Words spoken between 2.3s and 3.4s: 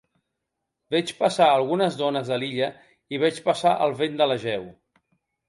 de l'illa i veig